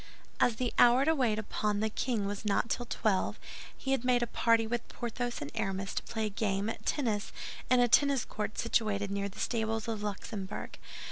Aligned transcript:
As 0.39 0.55
the 0.55 0.73
hour 0.79 1.05
to 1.05 1.13
wait 1.13 1.37
upon 1.37 1.79
the 1.79 1.87
king 1.87 2.25
was 2.25 2.43
not 2.43 2.71
till 2.71 2.87
twelve, 2.87 3.39
he 3.77 3.91
had 3.91 4.03
made 4.03 4.23
a 4.23 4.25
party 4.25 4.65
with 4.65 4.87
Porthos 4.89 5.41
and 5.41 5.51
Aramis 5.53 5.93
to 5.93 6.01
play 6.01 6.25
a 6.25 6.29
game 6.29 6.71
at 6.71 6.87
tennis 6.87 7.31
in 7.69 7.79
a 7.79 7.87
tennis 7.87 8.25
court 8.25 8.57
situated 8.57 9.11
near 9.11 9.29
the 9.29 9.37
stables 9.37 9.87
of 9.87 9.99
the 9.99 10.05
Luxembourg. 10.07 10.79